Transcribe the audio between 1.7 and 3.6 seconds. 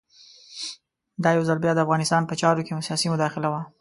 د افغانستان په چارو کې سیاسي مداخله